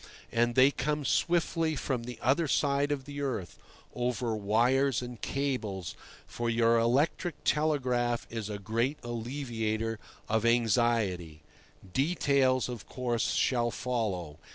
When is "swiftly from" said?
1.05-2.05